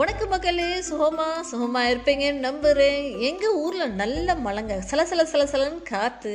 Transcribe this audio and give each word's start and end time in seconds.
வணக்கம் 0.00 0.28
மக்களே 0.28 0.66
சுகமா 0.88 1.26
சுகமா 1.50 1.80
இருப்பீங்கன்னு 1.90 2.44
நம்புகிறேன் 2.46 3.00
எங்கள் 3.28 3.56
ஊரில் 3.62 3.94
நல்ல 3.94 4.34
மழைங்க 4.44 4.74
சில 4.90 5.04
சில 5.04 5.24
சல 5.24 5.44
சலன்னு 5.52 5.82
காற்று 5.82 6.32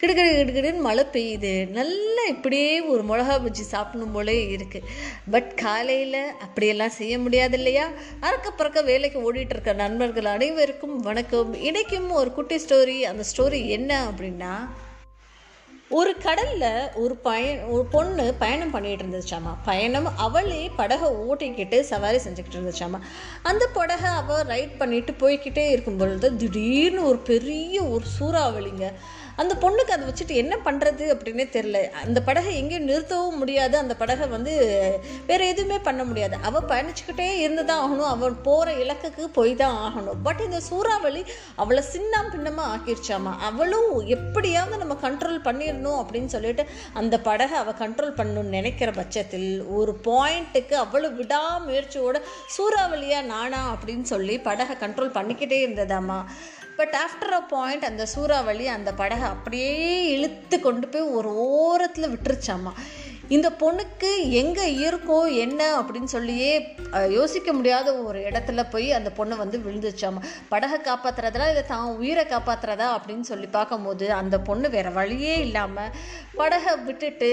கிடுகிடு 0.00 0.30
கிடுகிடுன்னு 0.36 0.80
மழை 0.80 1.04
பெய்யுது. 1.12 1.52
நல்லா 1.70 2.22
இப்படியே 2.28 2.80
ஒரு 2.92 3.02
மிளகா 3.02 3.34
பஜ்ஜி 3.44 3.64
சாப்பிடணும் 3.72 4.12
போலே 4.12 4.36
இருக்குது 4.56 4.88
பட் 5.30 5.50
காலையில் 5.54 6.20
அப்படியெல்லாம் 6.46 6.96
செய்ய 7.00 7.18
முடியாது 7.18 7.56
இல்லையா? 7.56 7.88
அறக்க 8.20 8.50
பறக்க 8.50 8.82
வேலைக்கு 8.82 9.20
ஓடிட்டு 9.26 9.56
இருக்க 9.56 9.72
நண்பர்கள் 9.72 10.24
அனைவருக்கும் 10.24 10.96
வணக்கம். 11.00 11.52
இன்றைக்கும் 11.68 12.10
ஒரு 12.10 12.32
குட்டி 12.32 12.58
ஸ்டோரி 12.66 12.98
அந்த 13.00 13.24
ஸ்டோரி 13.32 13.66
என்ன 13.78 14.10
அப்படின்னா 14.10 14.54
ஒரு 15.92 16.16
கடலில் 16.16 16.90
ஒரு 16.94 17.16
பய 17.16 17.56
ஒரு 17.56 17.84
பொண்ணு 17.84 18.34
பயணம் 18.34 18.74
பண்ணிகிட்டு 18.74 19.04
இருந்துச்சாமா? 19.06 19.52
பயணம் 19.64 20.16
அவளே 20.16 20.70
படகை 20.76 21.08
ஓட்டிக்கிட்டு 21.08 21.80
சவாரி 21.80 22.16
செஞ்சுக்கிட்டு 22.16 22.58
இருந்துச்சாமா? 22.58 22.98
அந்த 23.42 23.66
படகை 23.66 24.10
அவள் 24.10 24.42
ரைட் 24.42 24.78
பண்ணிட்டு 24.78 25.12
போய்க்கிட்டே 25.12 25.70
இருக்கும் 25.70 25.96
பொழுது 25.96 26.36
திடீர்னு 26.36 27.04
ஒரு 27.04 27.18
பெரிய 27.18 27.82
ஒரு 27.82 28.04
சூறாவளிங்க. 28.20 28.86
அந்த 29.40 29.52
பொண்ணுக்கு 29.62 29.94
அதை 29.94 30.04
வச்சுட்டு 30.08 30.34
என்ன 30.42 30.54
பண்ணுறது 30.66 31.04
அப்படின்னே 31.14 31.46
தெரில 31.56 31.78
அந்த 32.04 32.18
படகை 32.28 32.50
எங்கேயும் 32.60 32.88
நிறுத்தவும் 32.90 33.40
முடியாது. 33.42 33.76
அந்த 33.82 33.94
படகை 34.00 34.26
வந்து 34.28 34.54
வேறு 35.26 35.44
எதுவுமே 35.52 35.78
பண்ண 35.88 36.02
முடியாது. 36.04 36.36
அவள் 36.48 36.68
பயணிச்சுக்கிட்டே 36.72 37.28
இருந்து 37.44 37.64
தான் 37.64 37.82
ஆகணும். 37.84 38.10
அவள் 38.14 38.36
போகிற 38.48 38.74
இலக்குக்கு 38.84 39.24
போய் 39.38 39.54
தான் 39.62 39.78
ஆகணும். 39.86 40.20
பட் 40.28 40.42
இந்த 40.46 40.60
சூறாவளி 40.68 41.22
அவளை 41.56 41.82
சின்னம் 41.94 42.30
பின்னமாக 42.34 42.72
ஆக்கிடுச்சாமா 42.74 43.32
அவளும் 43.48 43.90
எப்படியாவது 44.16 44.80
நம்ம 44.82 44.96
கண்ட்ரோல் 45.06 45.40
பண்ணிடணும் 45.48 46.00
அப்படின்னு 46.02 46.30
சொல்லிட்டு 46.36 46.64
அந்த 46.92 47.14
படகை 47.28 47.56
அவள் 47.62 47.80
கண்ட்ரோல் 47.82 48.16
பண்ணணும்னு 48.20 48.56
நினைக்கிற 48.58 48.90
பட்சத்தில் 49.00 49.50
ஒரு 49.78 49.94
பாயிண்ட்டுக்கு 50.08 50.74
அவ்வளோ 50.84 51.10
விடாமுயற்சியோட 51.20 52.18
சூறாவளியாக 52.56 53.30
நானா 53.32 53.60
அப்படின்னு 53.74 54.06
சொல்லி 54.14 54.36
படகை 54.48 54.76
கண்ட்ரோல் 54.76 55.16
பண்ணிக்கிட்டே 55.18 55.58
இருந்ததாம்மா 55.62 56.18
பட் 56.76 56.94
ஆஃப்டர் 57.04 57.34
அ 57.34 57.42
பாயிண்ட் 57.48 57.84
அந்த 57.84 58.04
சூறாவளி 58.06 58.66
அந்த 58.68 58.90
படகை 58.92 59.26
அப்படியே 59.28 59.72
இழுத்து 60.12 60.58
கொண்டு 60.60 60.86
போய் 60.88 61.12
ஒரு 61.12 61.30
ஓரத்தில் 61.54 62.12
விட்டுருச்சாம்மா 62.12 62.72
இந்த 63.28 63.48
பொண்ணுக்கு 63.60 64.08
எங்கே 64.32 64.64
இருக்கோ 64.78 65.18
என்ன 65.34 65.60
அப்படின்னு 65.78 66.04
சொல்லியே 66.04 66.50
யோசிக்க 67.08 67.50
முடியாத 67.52 67.88
ஒரு 68.02 68.18
இடத்துல 68.30 68.62
போய் 68.70 68.88
அந்த 68.92 69.10
பொண்ணு 69.10 69.36
வந்து 69.36 69.58
விழுந்துச்சாமா 69.58 70.22
படகை 70.48 70.78
காப்பாற்றுறதா 70.80 71.46
இல்லை 71.48 71.64
தான் 71.64 71.86
உயிரை 71.94 72.24
காப்பாற்றுறதா 72.24 72.88
அப்படின்னு 72.96 73.20
சொல்லி 73.22 73.48
பார்க்கும்போது 73.48 74.08
அந்த 74.12 74.38
பொண்ணு 74.40 74.68
வேறு 74.70 74.92
வழியே 74.92 75.36
இல்லாமல் 75.38 75.94
படகை 76.34 76.74
விட்டுட்டு 76.84 77.30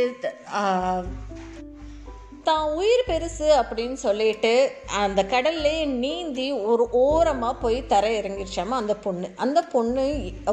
தான் 2.48 2.72
உயிர் 2.72 3.04
பெருசு 3.08 3.48
அப்படின்னு 3.60 3.98
சொல்லிட்டு 4.04 4.52
அந்த 4.98 5.24
கடல்லே 5.32 5.86
நீந்தி 5.86 6.52
ஒரு 6.52 6.84
ஓரமாக 6.92 7.54
போய் 7.54 7.78
தர 7.86 8.06
இறங்கிருச்சாமா 8.10 8.76
அந்த 8.82 8.96
பொண்ணு. 8.96 9.28
அந்த 9.36 9.60
பொண்ணு 9.64 10.04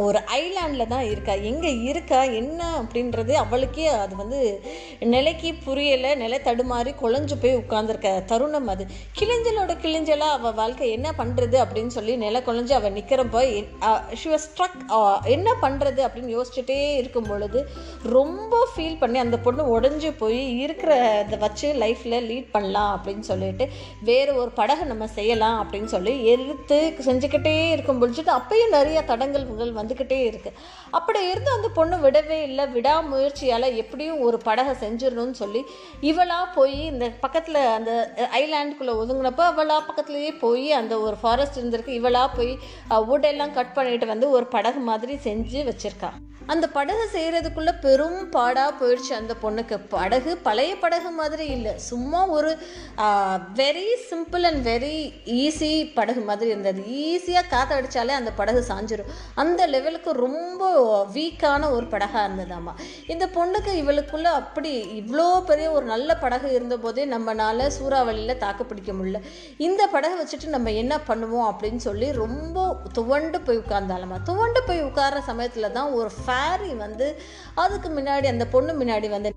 ஒரு 0.01 0.21
ஐலாண்டில் 0.39 0.87
தான் 0.87 1.07
இருக்கா. 1.11 1.33
எங்கே 1.51 1.73
இருக்கா? 1.81 2.23
என்ன? 2.41 2.61
அப்படின்றது 2.81 3.33
அவளுக்கே 3.33 3.87
அது 3.87 4.17
வந்து 4.17 4.41
நிலைக்கு 5.01 5.53
புரியலை. 5.67 6.17
நிலை 6.17 6.41
தடுமாறி 6.45 6.95
குழஞ்சு 7.03 7.37
போய் 7.43 7.57
உட்காந்துருக்க 7.57 8.25
தருணம் 8.25 8.67
அது. 8.67 8.87
கிழிஞ்சலோட 9.19 9.77
கிழிஞ்சலாக 9.85 10.37
அவள் 10.39 10.55
வாழ்க்கை 10.55 10.91
என்ன 10.91 11.15
பண்ணுறது 11.19 11.59
அப்படின்னு 11.65 11.95
சொல்லி 11.99 12.17
நில 12.17 12.41
குழஞ்சு 12.41 12.73
அவள் 12.73 12.93
நிற்கிறப்போ 12.93 13.43
ஷி 14.15 14.31
வாஸ் 14.31 14.49
ஸ்ட்ரக் 14.49 14.79
என்ன 15.37 15.49
பண்ணுறது 15.63 16.03
அப்படின்னு 16.07 16.37
யோசிச்சுட்டே 16.37 16.81
இருக்கும் 16.97 17.29
பொழுது 17.29 17.63
ரொம்ப 18.03 18.55
ஃபீல் 18.75 18.99
பண்ணி 18.99 19.19
அந்த 19.19 19.39
பொண்ணு 19.39 19.81
உடஞ்சி 19.81 20.13
போய் 20.19 20.59
இருக்கிற 20.59 20.93
வச்சு 21.41 21.75
லைஃப்பில் 21.83 22.19
லீட் 22.31 22.49
பண்ணலாம் 22.53 22.91
அப்படின்னு 22.97 23.27
சொல்லிட்டு 23.31 23.67
வேறு 24.11 24.35
ஒரு 24.41 24.51
படகை 24.61 24.87
நம்ம 24.93 25.07
செய்யலாம் 25.19 25.59
அப்படின்னு 25.63 25.91
சொல்லி 25.95 26.15
எடுத்து 26.35 26.79
செஞ்சுக்கிட்டே 27.09 27.55
இருக்கும் 27.71 27.99
பொழுது 27.99 28.31
அப்பயும் 28.39 28.75
நிறைய 28.77 28.99
தடங்கல்கள் 29.11 29.73
வந்துக்கிட்டே 29.81 30.19
இருக்குது 30.31 30.59
அப்படி 30.91 31.21
இருந்து 31.31 31.51
அந்த 31.57 31.69
பொண்ணு 31.79 31.97
விடவே 32.05 32.39
இல்லை. 32.49 32.65
விடாமுயற்சியால் 32.75 33.69
எப்படியும் 33.83 34.21
ஒரு 34.27 34.39
படகை 34.49 34.75
செஞ்சிடணும்னு 34.85 35.37
சொல்லி 35.43 35.63
இவளாக 36.01 36.47
போய் 36.55 36.79
இந்த 36.93 37.07
பக்கத்தில் 37.25 37.61
அந்த 37.77 37.93
ஐலாண்டுக்குள்ளே 38.43 38.95
ஒதுங்கினப்போ 39.03 39.45
அவளா 39.53 39.79
பக்கத்துலேயே 39.89 40.33
போய் 40.45 40.69
அந்த 40.73 40.95
ஒரு 41.07 41.17
ஃபாரஸ்ட் 41.23 41.59
இருந்திருக்கு. 41.61 41.99
இவளாக 42.01 42.29
போய் 42.37 42.53
wood 43.09 43.25
எல்லாம் 43.33 43.55
கட் 43.59 43.75
பண்ணிட்டு 43.75 44.07
வந்து 44.07 44.29
ஒரு 44.31 44.47
படகு 44.47 44.81
மாதிரி 44.91 45.15
செஞ்சு 45.25 45.61
வச்சுருக்காள் 45.71 46.17
அந்த 46.53 46.67
படகு 46.77 47.05
செய்கிறதுக்குள்ளே 47.15 47.73
பெரும் 47.85 48.19
பாடாக 48.35 48.73
போயிடுச்சு 48.81 49.13
அந்த 49.21 49.35
பொண்ணுக்கு. 49.45 49.77
படகு 49.95 50.33
பழைய 50.47 50.73
படகு 50.85 51.11
மாதிரி 51.21 51.47
இல்லை. 51.57 51.73
சும்மா 51.91 52.21
ஒரு 52.37 52.51
very 53.61 53.87
simple 54.11 54.45
and 54.51 54.61
very 54.71 54.95
easy 55.43 55.71
படகு 55.99 56.23
மாதிரி 56.29 56.51
இருந்தது. 56.55 56.83
ஈஸியாக 57.07 57.51
காற்று 57.53 57.77
அடித்தாலே 57.79 58.15
அந்த 58.21 58.33
படகு 58.41 58.63
சாஞ்சிடும் 58.71 59.11
அந்த 59.45 59.61
லெவலுக்கு 59.75 60.13
ரொம்ப 60.25 60.63
வீக்கான 61.17 61.71
ஒரு 61.77 61.89
படகாக 61.95 62.25
இருந்ததாம்மா 62.29 62.75
இந்த 63.15 63.25
பொண்ணுக்கு 63.37 63.73
இவளுக்குள்ள 63.83 64.29
அப்படி 64.43 64.73
இவ்வளோ 65.01 65.27
பெரிய 65.51 65.67
ஒரு 65.77 65.87
நல்ல 65.95 66.11
படகு 66.25 66.49
இருந்தபோதே 66.59 67.05
நம்மளால் 67.15 67.65
சூறாவளியில் 67.79 68.41
தாக்கு 68.45 68.65
பிடிக்க 68.71 68.93
முடியல. 68.99 69.21
இந்த 69.67 69.83
படகை 69.95 70.17
வச்சுட்டு 70.21 70.55
நம்ம 70.57 70.73
என்ன 70.83 70.95
பண்ணுவோம் 71.11 71.49
அப்படின்னு 71.51 71.83
சொல்லி 71.89 72.09
ரொம்ப 72.23 72.67
துவண்டு 72.99 73.41
போய் 73.47 73.63
உட்கார்ந்தாலம்மா 73.63 74.21
துவண்டு 74.31 74.63
போய் 74.69 74.87
உட்கார்ற 74.89 75.21
சமயத்தில் 75.31 75.75
தான் 75.79 75.93
ஒரு 75.99 76.11
ஃபேரி 76.37 76.77
வந்து 76.77 77.19
அதுக்கு 77.55 77.89
முன்னாடி 77.89 78.27
அந்த 78.27 78.47
பொண்ணு 78.47 78.73
முன்னாடி 78.73 79.09
வந்து 79.09 79.31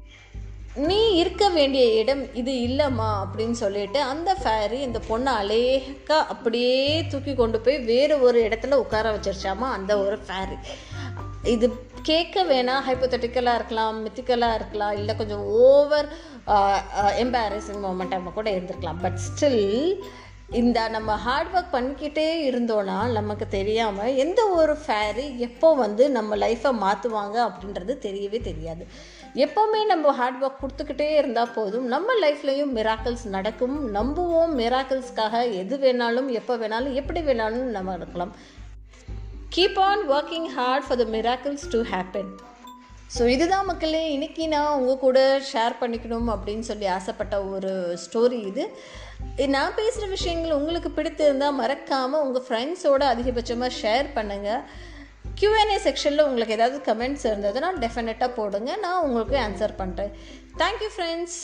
நீ 0.76 1.12
இருக்க 1.16 1.50
வேண்டிய 1.50 1.86
இடம் 2.02 2.36
இது 2.36 2.52
இல்லைம்மா 2.52 3.08
அப்படின்னு 3.22 3.52
சொல்லிட்டு 3.52 4.02
அந்த 4.02 4.36
ஃபேரி 4.44 4.80
இந்த 4.80 5.00
பொண்ணை 5.08 5.32
அலேக்கா 5.42 6.18
அப்படியே 6.28 7.08
தூக்கி 7.08 7.36
கொண்டு 7.36 7.60
போய் 7.60 7.78
வேறு 7.80 8.22
ஒரு 8.22 8.40
இடத்துல 8.40 8.74
உட்கார 8.74 9.12
வச்சிருச்சாமா 9.12 9.68
அந்த 9.78 9.98
ஒரு 9.98 10.20
ஃபேரி 10.28 10.58
இது 11.44 11.68
கேட்க 12.02 12.44
வேணாம் 12.44 12.86
ஹைப்போதட்டிக்கலாக 12.88 13.56
இருக்கலாம் 13.56 13.98
மித்திக்கலாக 14.06 14.56
இருக்கலாம் 14.56 14.92
இல்லை 14.92 15.16
கொஞ்சம் 15.16 15.44
ஓவர் 15.44 16.08
எம்பாரசிங் 17.24 17.84
மூமெண்ட்டாக 17.86 18.34
கூட 18.34 18.50
இருந்திருக்கலாம். 18.52 19.02
பட் 19.02 19.20
ஸ்டில் 19.28 20.04
இந்த 20.58 20.80
நம்ம 20.94 21.16
ஹார்ட் 21.24 21.52
ஒர்க் 21.56 21.74
பண்ணிக்கிட்டே 21.74 22.28
இருந்தோன்னா 22.50 22.96
நமக்கு 23.18 23.46
தெரியாமல் 23.48 24.16
எந்த 24.24 24.42
ஒரு 24.60 24.74
ஃபேரி 24.84 25.26
எப்போ 25.48 25.68
வந்து 25.82 26.04
நம்ம 26.16 26.38
லைஃப்பை 26.44 26.72
மாற்றுவாங்க 26.84 27.36
அப்படின்றது 27.48 27.94
தெரியவே 28.06 28.40
தெரியாது. 28.48 28.84
எப்போவுமே 29.46 29.82
நம்ம 29.92 30.14
ஹார்ட் 30.20 30.40
ஒர்க் 30.44 30.62
கொடுத்துக்கிட்டே 30.62 31.10
இருந்தால் 31.18 31.54
போதும். 31.58 31.86
நம்ம 31.88 32.14
லைஃப்லேயும் 32.24 32.72
மிராக்கிள்ஸ் 32.78 33.26
நடக்கும். 33.36 33.76
நம்புவோம் 33.98 34.54
மிராக்கிள்ஸ்க்காக 34.62 35.42
எது 35.62 35.78
வேணாலும் 35.84 36.30
எப்போ 36.40 36.56
வேணாலும் 36.64 36.96
எப்படி 37.02 37.22
வேணாலும் 37.28 37.68
நம்ம 37.78 37.94
இருக்கலாம். 38.00 38.32
Keep 39.56 39.80
on 39.90 40.06
working 40.16 40.50
hard 40.58 40.88
for 40.88 41.00
the 41.02 41.08
miracles 41.18 41.68
to 41.76 41.82
happen 41.92 42.32
so 43.18 43.24
இதுதான் 43.34 43.70
மக்களே 43.70 44.02
இன்னைக்கு 44.16 44.44
நான் 44.48 44.76
உங்கள் 44.80 45.00
கூட 45.04 45.20
ஷேர் 45.52 45.76
பண்ணிக்கணும் 45.80 46.28
அப்படின்னு 46.34 46.66
சொல்லி 46.68 46.88
ஆசைப்பட்ட 46.98 47.36
ஒரு 47.54 47.72
ஸ்டோரி 48.04 48.40
இது. 48.50 48.66
நான் 49.56 49.76
பேசுகிற 49.76 50.06
விஷயங்கள் 50.08 50.58
உங்களுக்கு 50.60 50.90
பிடித்திருந்தால் 50.90 51.58
மறக்காமல் 51.62 52.22
உங்கள் 52.22 52.46
ஃப்ரெண்ட்ஸோட 52.48 53.04
அதிகபட்சமாக 53.14 53.78
ஷேர் 53.82 54.08
பண்ணுங்கள் 54.16 54.62
கியூஎன்ஏ 55.42 55.78
செக்ஷனில் 55.88 56.28
உங்களுக்கு 56.30 56.56
ஏதாவது 56.58 56.78
கமெண்ட்ஸ் 56.90 57.26
இருந்ததுன்னா 57.30 57.70
டெஃபினட்டாக 57.84 58.32
போடுங்க. 58.36 58.72
நான் 58.76 59.04
உங்களுக்கு 59.04 59.36
ஆன்சர் 59.38 59.74
பண்ணுறேன் 59.82 60.12
தேங்க்யூ 60.58 60.90
ஃப்ரெண்ட்ஸ் 60.96 61.40